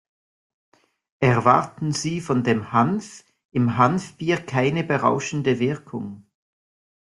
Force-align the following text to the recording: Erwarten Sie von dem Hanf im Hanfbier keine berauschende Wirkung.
Erwarten 1.19 1.91
Sie 1.91 2.21
von 2.21 2.43
dem 2.43 2.71
Hanf 2.73 3.23
im 3.51 3.77
Hanfbier 3.77 4.37
keine 4.37 4.83
berauschende 4.83 5.59
Wirkung. 5.59 6.25